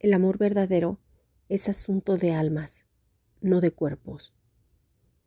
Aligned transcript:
El 0.00 0.14
amor 0.14 0.38
verdadero 0.38 1.00
es 1.48 1.68
asunto 1.68 2.16
de 2.16 2.32
almas, 2.32 2.84
no 3.40 3.60
de 3.60 3.72
cuerpos. 3.72 4.32